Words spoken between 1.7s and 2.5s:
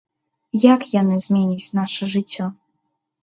наша жыццё?